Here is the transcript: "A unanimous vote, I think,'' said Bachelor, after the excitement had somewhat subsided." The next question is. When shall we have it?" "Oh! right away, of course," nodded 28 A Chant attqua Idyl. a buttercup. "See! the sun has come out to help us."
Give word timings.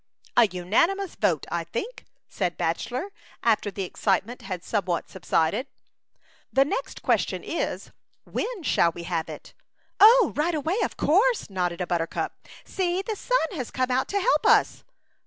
"A 0.35 0.47
unanimous 0.47 1.13
vote, 1.13 1.45
I 1.51 1.63
think,'' 1.63 2.07
said 2.27 2.57
Bachelor, 2.57 3.11
after 3.43 3.69
the 3.69 3.83
excitement 3.83 4.41
had 4.41 4.63
somewhat 4.63 5.07
subsided." 5.11 5.67
The 6.51 6.65
next 6.65 7.03
question 7.03 7.43
is. 7.43 7.91
When 8.23 8.63
shall 8.63 8.91
we 8.93 9.03
have 9.03 9.29
it?" 9.29 9.53
"Oh! 9.99 10.33
right 10.35 10.55
away, 10.55 10.79
of 10.83 10.97
course," 10.97 11.51
nodded 11.51 11.77
28 11.77 11.77
A 11.77 11.77
Chant 11.77 11.77
attqua 11.77 11.81
Idyl. 11.81 11.83
a 11.83 11.87
buttercup. 12.25 12.47
"See! 12.65 13.01
the 13.03 13.15
sun 13.15 13.57
has 13.57 13.69
come 13.69 13.91
out 13.91 14.07
to 14.07 14.19
help 14.19 14.47
us." 14.47 14.83